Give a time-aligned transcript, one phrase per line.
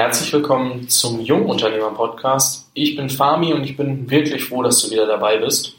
[0.00, 2.70] Herzlich willkommen zum Jungunternehmer Podcast.
[2.72, 5.74] Ich bin Fami und ich bin wirklich froh, dass du wieder dabei bist.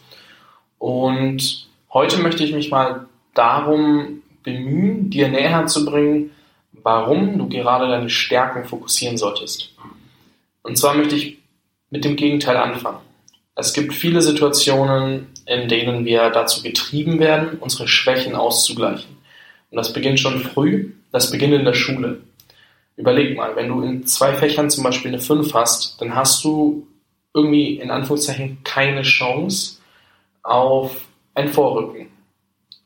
[0.77, 6.30] Und heute möchte ich mich mal darum bemühen, dir näher zu bringen,
[6.72, 9.73] warum du gerade deine Stärken fokussieren solltest.
[10.62, 11.40] Und zwar möchte ich
[11.90, 12.99] mit dem Gegenteil anfangen.
[13.55, 19.18] Es gibt viele Situationen, in denen wir dazu getrieben werden, unsere Schwächen auszugleichen.
[19.72, 22.22] Und das beginnt schon früh, das beginnt in der Schule.
[23.02, 26.86] Überleg mal, wenn du in zwei Fächern zum Beispiel eine 5 hast, dann hast du
[27.34, 29.77] irgendwie in Anführungszeichen keine Chance
[30.44, 30.96] auf
[31.34, 32.12] ein Vorrücken.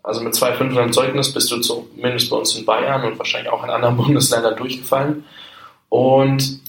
[0.03, 3.51] Also mit zwei Fünfern im Zeugnis bist du zumindest bei uns in Bayern und wahrscheinlich
[3.51, 5.25] auch in anderen Bundesländern durchgefallen.
[5.89, 6.61] Und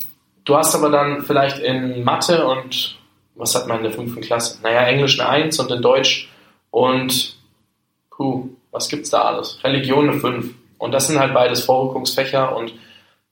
[0.45, 2.99] du hast aber dann vielleicht in Mathe und
[3.37, 4.59] was hat man in der fünften Klasse?
[4.61, 6.29] Naja, Englisch eine 1 und in Deutsch
[6.73, 7.37] und
[8.11, 9.63] puh, was gibt's da alles?
[9.63, 10.53] Religion eine 5.
[10.79, 12.75] Und das sind halt beides Vorrückungsfächer und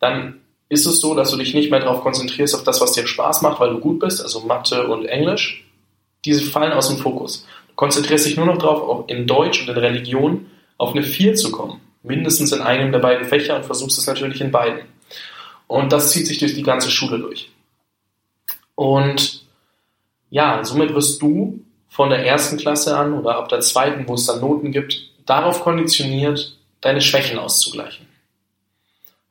[0.00, 3.06] dann ist es so, dass du dich nicht mehr darauf konzentrierst, auf das, was dir
[3.06, 5.64] Spaß macht, weil du gut bist, also Mathe und Englisch.
[6.24, 7.46] Diese fallen aus dem Fokus.
[7.68, 10.46] Du konzentrierst dich nur noch darauf, in Deutsch und in Religion
[10.78, 11.80] auf eine 4 zu kommen.
[12.02, 14.80] Mindestens in einem der beiden Fächer und versuchst es natürlich in beiden.
[15.66, 17.50] Und das zieht sich durch die ganze Schule durch.
[18.74, 19.44] Und
[20.30, 24.26] ja, somit wirst du von der ersten Klasse an oder ab der zweiten, wo es
[24.26, 28.03] dann Noten gibt, darauf konditioniert, deine Schwächen auszugleichen.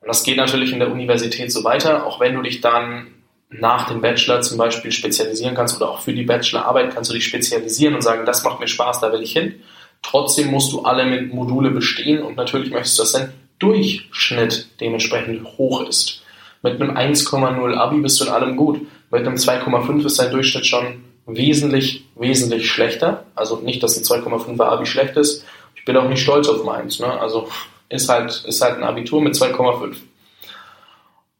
[0.04, 3.08] Und das geht natürlich in der Universität so weiter, auch wenn du dich dann
[3.50, 7.26] nach dem Bachelor zum Beispiel spezialisieren kannst oder auch für die Bachelorarbeit kannst du dich
[7.26, 9.56] spezialisieren und sagen, das macht mir Spaß, da will ich hin.
[10.02, 15.88] Trotzdem musst du alle Module bestehen und natürlich möchtest du, dass dein Durchschnitt dementsprechend hoch
[15.88, 16.22] ist.
[16.64, 18.82] Mit einem 1,0 Abi bist du in allem gut.
[19.10, 23.26] Mit einem 2,5 ist dein Durchschnitt schon wesentlich, wesentlich schlechter.
[23.36, 25.46] Also nicht, dass ein 2,5er Abi schlecht ist.
[25.76, 27.00] Ich bin auch nicht stolz auf meins.
[27.00, 27.08] Ne?
[27.08, 27.48] Also
[27.94, 29.96] ist halt, ist halt ein Abitur mit 2,5.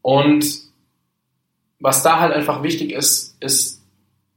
[0.02, 0.46] Und
[1.80, 3.82] was da halt einfach wichtig ist, ist,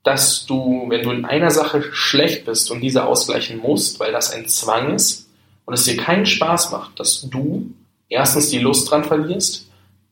[0.03, 4.31] dass du, wenn du in einer Sache schlecht bist und diese ausgleichen musst, weil das
[4.31, 5.29] ein Zwang ist
[5.65, 7.69] und es dir keinen Spaß macht, dass du
[8.09, 9.67] erstens die Lust dran verlierst,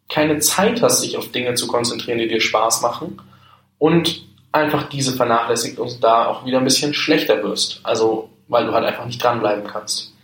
[0.08, 3.20] keine Zeit hast, sich auf Dinge zu konzentrieren, die dir Spaß machen
[3.80, 7.80] und einfach diese vernachlässigt und da auch wieder ein bisschen schlechter wirst.
[7.84, 10.15] Also, weil du halt einfach nicht dranbleiben kannst.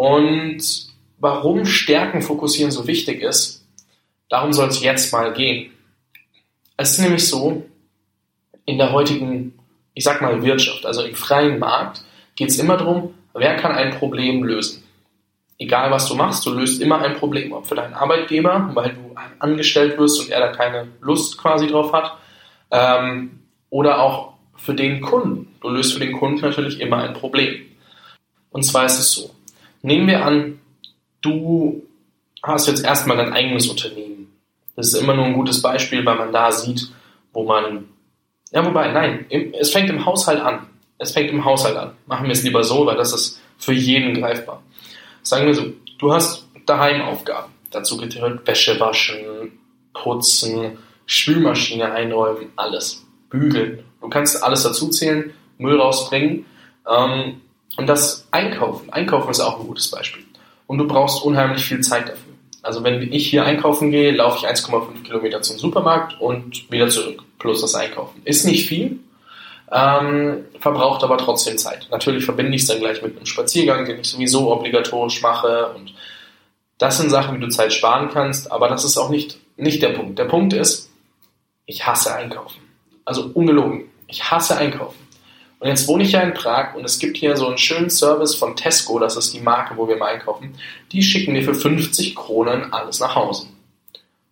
[0.00, 0.62] Und
[1.18, 3.66] warum Stärken fokussieren so wichtig ist,
[4.30, 5.72] darum soll es jetzt mal gehen.
[6.78, 7.66] Es ist nämlich so,
[8.64, 9.58] in der heutigen,
[9.92, 12.02] ich sag mal, Wirtschaft, also im freien Markt,
[12.34, 14.82] geht es immer darum, wer kann ein Problem lösen.
[15.58, 17.52] Egal was du machst, du löst immer ein Problem.
[17.52, 21.92] Ob für deinen Arbeitgeber, weil du angestellt wirst und er da keine Lust quasi drauf
[21.92, 22.16] hat,
[22.70, 25.54] ähm, oder auch für den Kunden.
[25.60, 27.66] Du löst für den Kunden natürlich immer ein Problem.
[28.48, 29.30] Und zwar ist es so,
[29.82, 30.60] Nehmen wir an,
[31.20, 31.82] du
[32.42, 34.32] hast jetzt erstmal dein eigenes Unternehmen.
[34.76, 36.90] Das ist immer nur ein gutes Beispiel, weil man da sieht,
[37.32, 37.88] wo man,
[38.50, 39.26] ja, wobei, nein,
[39.58, 40.66] es fängt im Haushalt an.
[40.98, 41.92] Es fängt im Haushalt an.
[42.06, 44.62] Machen wir es lieber so, weil das ist für jeden greifbar.
[45.22, 47.52] Sagen wir so, du hast daheim Aufgaben.
[47.70, 49.58] Dazu gehört Wäsche waschen,
[49.92, 53.06] putzen, Spülmaschine einräumen, alles.
[53.30, 53.84] Bügeln.
[54.00, 56.46] Du kannst alles dazu zählen, Müll rausbringen.
[56.88, 57.40] Ähm,
[57.76, 58.92] und das Einkaufen.
[58.92, 60.24] Einkaufen ist auch ein gutes Beispiel.
[60.66, 62.30] Und du brauchst unheimlich viel Zeit dafür.
[62.62, 67.22] Also wenn ich hier einkaufen gehe, laufe ich 1,5 Kilometer zum Supermarkt und wieder zurück,
[67.38, 68.20] plus das Einkaufen.
[68.24, 69.00] Ist nicht viel,
[69.72, 71.88] ähm, verbraucht aber trotzdem Zeit.
[71.90, 75.72] Natürlich verbinde ich es dann gleich mit einem Spaziergang, den ich sowieso obligatorisch mache.
[75.74, 75.94] Und
[76.78, 79.90] das sind Sachen, wie du Zeit sparen kannst, aber das ist auch nicht, nicht der
[79.90, 80.18] Punkt.
[80.18, 80.90] Der Punkt ist,
[81.66, 82.60] ich hasse Einkaufen.
[83.04, 83.84] Also ungelogen.
[84.08, 84.98] Ich hasse Einkaufen.
[85.60, 88.34] Und jetzt wohne ich ja in Prag und es gibt hier so einen schönen Service
[88.34, 90.54] von Tesco, das ist die Marke, wo wir mal einkaufen.
[90.90, 93.46] Die schicken mir für 50 Kronen alles nach Hause.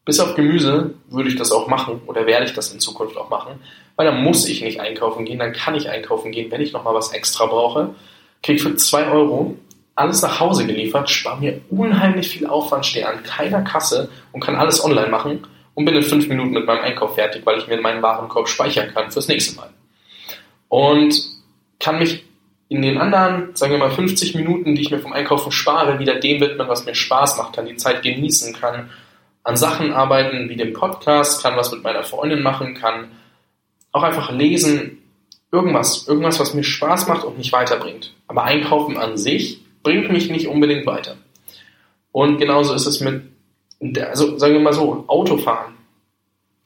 [0.06, 3.28] Bis auf Gemüse würde ich das auch machen oder werde ich das in Zukunft auch
[3.28, 3.60] machen,
[3.96, 6.94] weil dann muss ich nicht einkaufen gehen, dann kann ich einkaufen gehen, wenn ich nochmal
[6.94, 7.94] was extra brauche.
[8.42, 9.54] Kriege für 2 Euro
[9.96, 14.56] alles nach Hause geliefert, spare mir unheimlich viel Aufwand, stehe an keiner Kasse und kann
[14.56, 17.78] alles online machen und bin in 5 Minuten mit meinem Einkauf fertig, weil ich mir
[17.82, 19.68] meinen Warenkorb speichern kann fürs nächste Mal
[20.68, 21.20] und
[21.80, 22.24] kann mich
[22.68, 26.16] in den anderen, sagen wir mal, 50 Minuten, die ich mir vom Einkaufen spare, wieder
[26.16, 28.90] dem widmen, was mir Spaß macht, kann die Zeit genießen, kann
[29.42, 33.12] an Sachen arbeiten wie dem Podcast, kann was mit meiner Freundin machen, kann
[33.92, 34.98] auch einfach lesen,
[35.50, 38.12] irgendwas, irgendwas, was mir Spaß macht und mich weiterbringt.
[38.26, 41.16] Aber Einkaufen an sich bringt mich nicht unbedingt weiter.
[42.12, 43.22] Und genauso ist es mit,
[43.98, 45.77] also sagen wir mal so, Autofahren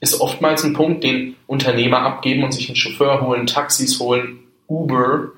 [0.02, 5.28] ist oftmals ein Punkt, den Unternehmer abgeben und sich einen Chauffeur holen, Taxis holen, Uber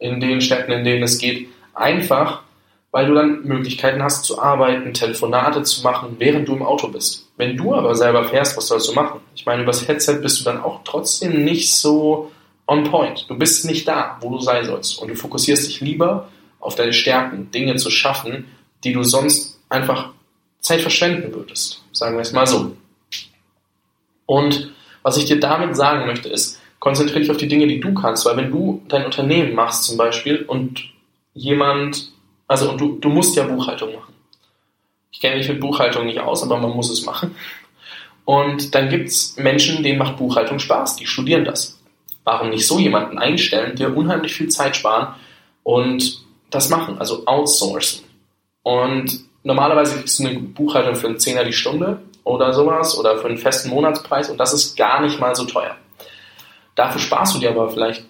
[0.00, 2.42] in den Städten, in denen es geht, einfach,
[2.90, 7.28] weil du dann Möglichkeiten hast zu arbeiten, Telefonate zu machen, während du im Auto bist.
[7.36, 9.20] Wenn du aber selber fährst, was sollst du machen?
[9.36, 12.32] Ich meine, übers Headset bist du dann auch trotzdem nicht so
[12.66, 13.26] on point.
[13.28, 15.00] Du bist nicht da, wo du sein sollst.
[15.00, 16.28] Und du fokussierst dich lieber
[16.58, 18.46] auf deine Stärken, Dinge zu schaffen,
[18.82, 20.10] die du sonst einfach
[20.58, 21.84] Zeit verschwenden würdest.
[21.92, 22.72] Sagen wir es mal so.
[24.30, 24.70] Und
[25.02, 28.24] was ich dir damit sagen möchte, ist, konzentriere dich auf die Dinge, die du kannst,
[28.24, 30.84] weil wenn du dein Unternehmen machst zum Beispiel und
[31.34, 32.12] jemand,
[32.46, 34.14] also und du, du musst ja Buchhaltung machen.
[35.10, 37.34] Ich kenne mich mit Buchhaltung nicht aus, aber man muss es machen.
[38.24, 41.80] Und dann gibt es Menschen, denen macht Buchhaltung Spaß, die studieren das.
[42.22, 45.16] Warum nicht so jemanden einstellen, der unheimlich viel Zeit sparen
[45.64, 48.04] und das machen, also outsourcen.
[48.62, 52.00] Und normalerweise kriegst du eine Buchhaltung für einen Zehner die Stunde
[52.30, 55.76] oder sowas oder für einen festen Monatspreis und das ist gar nicht mal so teuer.
[56.74, 58.04] Dafür sparst du dir aber vielleicht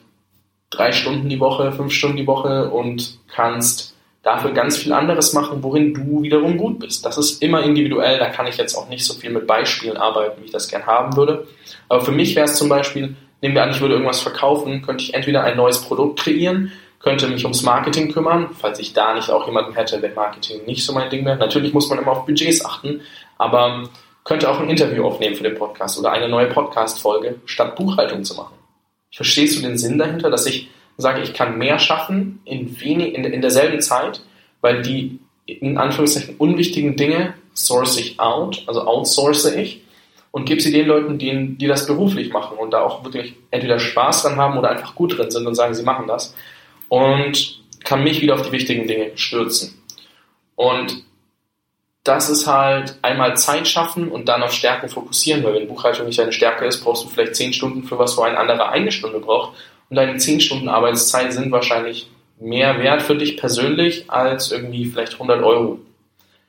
[0.70, 5.62] drei Stunden die Woche, fünf Stunden die Woche und kannst dafür ganz viel anderes machen,
[5.62, 7.04] worin du wiederum gut bist.
[7.04, 10.40] Das ist immer individuell, da kann ich jetzt auch nicht so viel mit Beispielen arbeiten,
[10.40, 11.46] wie ich das gern haben würde.
[11.88, 15.02] Aber für mich wäre es zum Beispiel, nehmen wir an, ich würde irgendwas verkaufen, könnte
[15.02, 16.70] ich entweder ein neues Produkt kreieren,
[17.00, 20.84] könnte mich ums Marketing kümmern, falls ich da nicht auch jemanden hätte, wenn Marketing nicht
[20.84, 21.38] so mein Ding wäre.
[21.38, 23.00] Natürlich muss man immer auf Budgets achten,
[23.38, 23.84] aber
[24.24, 28.34] könnte auch ein Interview aufnehmen für den Podcast oder eine neue Podcast-Folge, statt Buchhaltung zu
[28.34, 28.54] machen.
[29.12, 33.24] Verstehst du den Sinn dahinter, dass ich sage, ich kann mehr schaffen in, wenig, in,
[33.24, 34.22] in derselben Zeit,
[34.60, 39.82] weil die in Anführungszeichen unwichtigen Dinge source ich out, also outsource ich
[40.30, 43.78] und gebe sie den Leuten, die, die das beruflich machen und da auch wirklich entweder
[43.78, 46.34] Spaß dran haben oder einfach gut drin sind und sagen, sie machen das
[46.88, 49.82] und kann mich wieder auf die wichtigen Dinge stürzen.
[50.54, 51.02] Und
[52.04, 56.18] das ist halt einmal Zeit schaffen und dann auf Stärken fokussieren, weil wenn Buchhaltung nicht
[56.18, 59.20] deine Stärke ist, brauchst du vielleicht zehn Stunden für was, wo ein anderer eine Stunde
[59.20, 59.58] braucht.
[59.90, 62.08] Und deine zehn Stunden Arbeitszeit sind wahrscheinlich
[62.38, 65.78] mehr wert für dich persönlich als irgendwie vielleicht 100 Euro.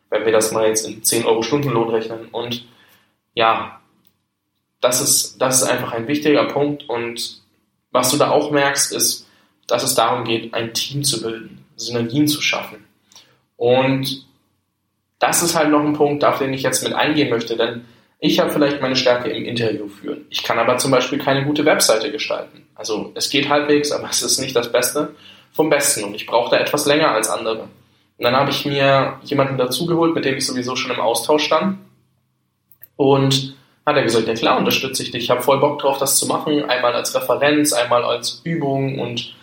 [0.10, 2.28] Wenn wir das mal jetzt in 10 Euro Stundenlohn rechnen.
[2.32, 2.66] Und
[3.34, 3.82] ja,
[4.80, 6.88] das ist, das ist einfach ein wichtiger Punkt.
[6.88, 7.42] Und
[7.92, 9.28] was du da auch merkst, ist,
[9.68, 12.86] dass es darum geht, ein Team zu bilden, Synergien zu schaffen.
[13.58, 14.26] Und
[15.22, 17.86] das ist halt noch ein Punkt, auf den ich jetzt mit eingehen möchte, denn
[18.20, 20.26] ich habe vielleicht meine Stärke im Interview führen.
[20.30, 22.68] Ich kann aber zum Beispiel keine gute Webseite gestalten.
[22.76, 25.16] Also es geht halbwegs, aber es ist nicht das Beste
[25.54, 27.62] vom Besten und ich brauche da etwas länger als andere.
[27.62, 31.78] Und dann habe ich mir jemanden dazugeholt, mit dem ich sowieso schon im Austausch stand.
[32.96, 35.24] Und hat er gesagt, ja klar, unterstütze ich dich.
[35.24, 36.66] Ich habe voll Bock drauf, das zu machen.
[36.66, 39.34] Einmal als Referenz, einmal als Übung und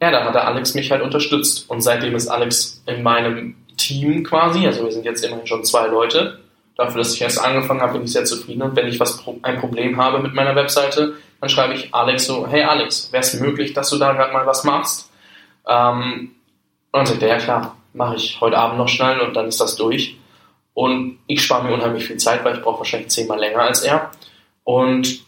[0.00, 1.70] ja, da hat der Alex mich halt unterstützt.
[1.70, 5.86] Und seitdem ist Alex in meinem Team quasi, also wir sind jetzt immerhin schon zwei
[5.86, 6.38] Leute.
[6.76, 8.62] Dafür, dass ich erst angefangen habe, bin ich sehr zufrieden.
[8.62, 12.46] Und wenn ich was ein Problem habe mit meiner Webseite, dann schreibe ich Alex so,
[12.46, 15.10] hey Alex, wäre es möglich, dass du da gerade mal was machst?
[15.68, 16.30] Ähm,
[16.92, 19.60] und dann sagt er, ja klar, mache ich heute Abend noch schnell und dann ist
[19.60, 20.16] das durch.
[20.74, 24.10] Und ich spare mir unheimlich viel Zeit, weil ich brauche wahrscheinlich zehnmal länger als er.
[24.64, 25.20] Und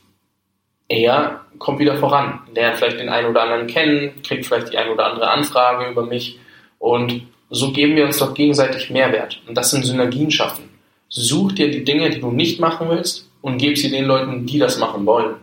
[0.88, 4.92] er kommt wieder voran, lernt vielleicht den einen oder anderen kennen, kriegt vielleicht die eine
[4.92, 6.38] oder andere Anfrage über mich
[6.78, 10.68] und so geben wir uns doch gegenseitig Mehrwert und das sind Synergien schaffen.
[11.08, 14.58] Such dir die Dinge, die du nicht machen willst und gib sie den Leuten, die
[14.58, 15.36] das machen wollen.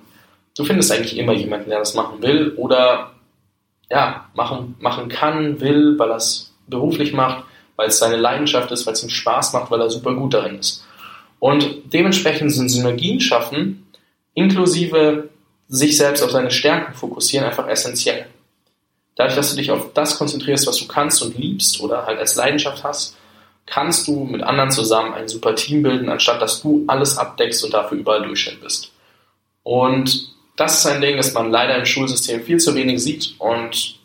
[0.57, 3.11] Du findest eigentlich immer jemanden, der das machen will oder
[3.89, 7.43] ja, machen, machen kann, will, weil er es beruflich macht,
[7.75, 10.59] weil es seine Leidenschaft ist, weil es ihm Spaß macht, weil er super gut darin
[10.59, 10.85] ist.
[11.39, 13.87] Und dementsprechend sind Synergien schaffen,
[14.33, 15.29] inklusive
[15.67, 18.27] sich selbst auf seine Stärken fokussieren einfach essentiell.
[19.21, 22.35] Dadurch, dass du dich auf das konzentrierst, was du kannst und liebst oder halt als
[22.35, 23.15] Leidenschaft hast,
[23.67, 27.71] kannst du mit anderen zusammen ein super Team bilden, anstatt dass du alles abdeckst und
[27.71, 28.91] dafür überall Durchschnitt bist.
[29.61, 33.35] Und das ist ein Ding, das man leider im Schulsystem viel zu wenig sieht.
[33.37, 33.99] Und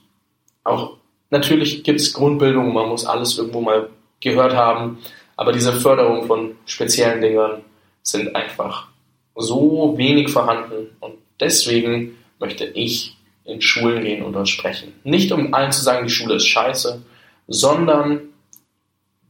[0.64, 0.98] auch
[1.30, 3.88] natürlich gibt es Grundbildung, man muss alles irgendwo mal
[4.20, 4.98] gehört haben,
[5.34, 7.62] aber diese Förderung von speziellen Dingen
[8.02, 8.88] sind einfach
[9.34, 13.15] so wenig vorhanden und Deswegen möchte ich
[13.46, 14.92] in Schulen gehen und dort sprechen.
[15.04, 17.02] Nicht um allen zu sagen, die Schule ist scheiße,
[17.48, 18.20] sondern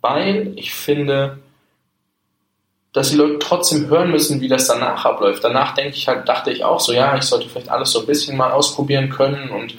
[0.01, 1.39] weil ich finde,
[2.93, 5.45] dass die Leute trotzdem hören müssen, wie das danach abläuft.
[5.45, 8.07] Danach denke ich halt, dachte ich auch so, ja, ich sollte vielleicht alles so ein
[8.07, 9.75] bisschen mal ausprobieren können und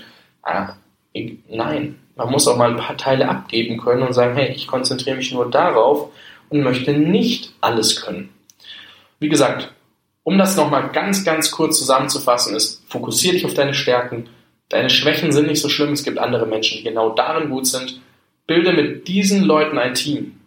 [0.46, 0.68] äh,
[1.14, 4.68] ich, nein, man muss auch mal ein paar Teile abgeben können und sagen, hey, ich
[4.68, 6.10] konzentriere mich nur darauf
[6.50, 8.30] und möchte nicht alles können.
[9.20, 9.72] Wie gesagt,
[10.28, 14.28] um das nochmal ganz, ganz kurz zusammenzufassen, ist, fokussiere dich auf deine Stärken.
[14.68, 15.94] Deine Schwächen sind nicht so schlimm.
[15.94, 18.02] Es gibt andere Menschen, die genau darin gut sind.
[18.46, 20.42] Bilde mit diesen Leuten ein Team.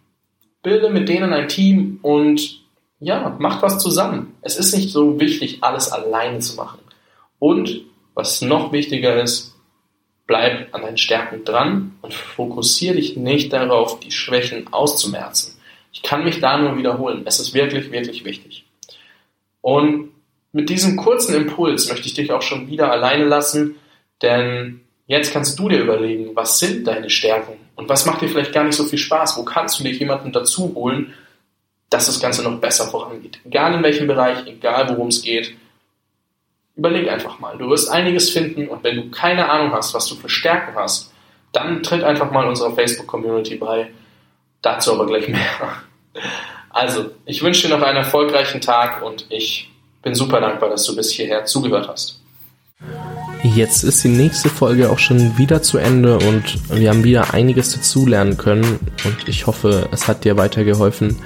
[0.61, 2.61] Bilde mit denen ein Team und
[2.99, 4.35] ja, macht was zusammen.
[4.43, 6.77] Es ist nicht so wichtig, alles alleine zu machen.
[7.39, 7.81] Und
[8.13, 9.55] was noch wichtiger ist,
[10.27, 15.59] bleib an deinen Stärken dran und fokussiere dich nicht darauf, die Schwächen auszumerzen.
[15.91, 17.23] Ich kann mich da nur wiederholen.
[17.25, 18.65] Es ist wirklich, wirklich wichtig.
[19.61, 20.11] Und
[20.51, 23.75] mit diesem kurzen Impuls möchte ich dich auch schon wieder alleine lassen,
[24.21, 28.53] denn jetzt kannst du dir überlegen, was sind deine Stärken und was macht dir vielleicht
[28.53, 29.37] gar nicht so viel Spaß?
[29.37, 31.13] Wo kannst du dir jemanden dazu holen,
[31.89, 33.39] dass das Ganze noch besser vorangeht?
[33.45, 35.55] Egal in welchem Bereich, egal worum es geht.
[36.75, 37.57] Überleg einfach mal.
[37.57, 41.11] Du wirst einiges finden und wenn du keine Ahnung hast, was du für Stärken hast,
[41.51, 43.91] dann tritt einfach mal unserer Facebook-Community bei.
[44.61, 45.39] Dazu aber gleich mehr.
[46.73, 49.69] Also, ich wünsche dir noch einen erfolgreichen Tag und ich
[50.01, 52.19] bin super dankbar, dass du bis hierher zugehört hast.
[53.43, 57.73] Jetzt ist die nächste Folge auch schon wieder zu Ende und wir haben wieder einiges
[57.73, 61.17] dazulernen können und ich hoffe, es hat dir weitergeholfen.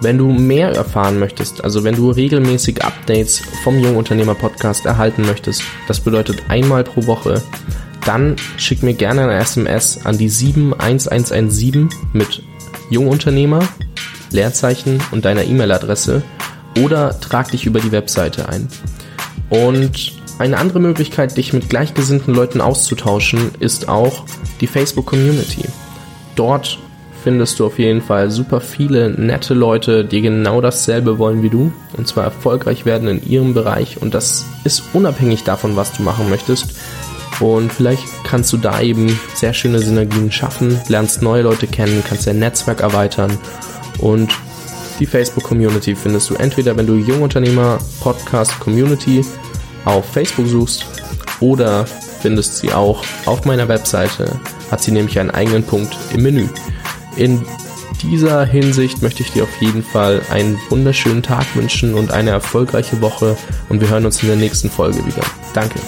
[0.00, 5.62] Wenn du mehr erfahren möchtest, also wenn du regelmäßig Updates vom Jungunternehmer Podcast erhalten möchtest,
[5.88, 7.42] das bedeutet einmal pro Woche,
[8.04, 12.42] dann schick mir gerne eine SMS an die 71117 mit
[12.90, 13.66] Jungunternehmer,
[14.34, 16.22] Leerzeichen und deiner E-Mail-Adresse
[16.82, 18.68] oder trag dich über die Webseite ein.
[19.48, 24.24] Und eine andere Möglichkeit, dich mit gleichgesinnten Leuten auszutauschen, ist auch
[24.60, 25.64] die Facebook Community.
[26.34, 26.78] Dort
[27.22, 31.72] findest du auf jeden Fall super viele nette Leute, die genau dasselbe wollen wie du
[31.96, 36.28] und zwar erfolgreich werden in ihrem Bereich und das ist unabhängig davon, was du machen
[36.28, 36.74] möchtest.
[37.40, 42.26] Und vielleicht kannst du da eben sehr schöne Synergien schaffen, lernst neue Leute kennen, kannst
[42.26, 43.38] dein Netzwerk erweitern
[44.04, 44.30] und
[45.00, 49.24] die Facebook Community findest du entweder, wenn du Jungunternehmer Podcast Community
[49.84, 50.86] auf Facebook suchst
[51.40, 51.86] oder
[52.20, 54.38] findest sie auch auf meiner Webseite,
[54.70, 56.46] hat sie nämlich einen eigenen Punkt im Menü.
[57.16, 57.44] In
[58.02, 63.00] dieser Hinsicht möchte ich dir auf jeden Fall einen wunderschönen Tag wünschen und eine erfolgreiche
[63.00, 63.36] Woche
[63.68, 65.22] und wir hören uns in der nächsten Folge wieder.
[65.54, 65.80] Danke.